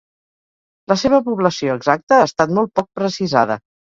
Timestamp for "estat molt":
2.31-2.73